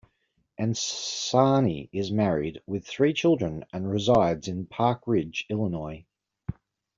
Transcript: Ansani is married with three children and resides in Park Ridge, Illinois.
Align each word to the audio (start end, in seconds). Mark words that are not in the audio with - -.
Ansani 0.59 1.87
is 1.93 2.11
married 2.11 2.61
with 2.65 2.87
three 2.87 3.13
children 3.13 3.63
and 3.71 3.87
resides 3.87 4.47
in 4.47 4.65
Park 4.65 5.03
Ridge, 5.05 5.45
Illinois. 5.47 6.07